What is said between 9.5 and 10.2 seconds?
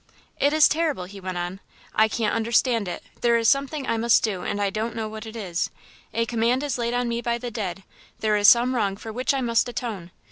atone.